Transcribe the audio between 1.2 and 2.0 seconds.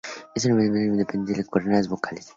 de las cuerdas